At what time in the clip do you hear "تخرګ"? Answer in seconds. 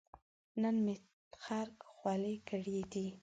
1.33-1.77